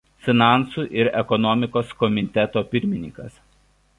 [0.27, 3.37] Finansų ir ekonomikos komiteto pirmininkas.